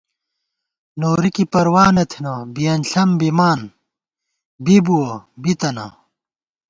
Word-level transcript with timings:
نوری 0.99 1.29
کی 1.35 1.43
پروا 1.51 1.85
نہ 1.95 2.03
تھنہ 2.11 2.33
بِیَن 2.53 2.79
ݪم 2.89 3.09
بِمان 3.19 3.59
بی 4.63 4.75
بُوَہ 4.85 5.11
بِی 5.41 5.53
تنہ 5.59 5.85